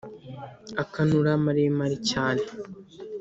[0.83, 2.43] akanura maremare cyane